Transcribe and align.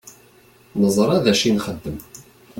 Neẓṛa 0.79 1.17
dacu 1.25 1.45
i 1.47 1.51
nxeddem. 1.55 1.97